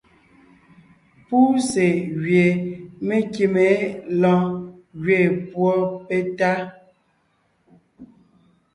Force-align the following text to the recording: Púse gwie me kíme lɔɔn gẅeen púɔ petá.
Púse 1.27 1.87
gwie 2.19 2.47
me 3.05 3.17
kíme 3.33 3.67
lɔɔn 4.21 4.45
gẅeen 5.03 5.33
púɔ 5.51 5.71
petá. 6.07 6.51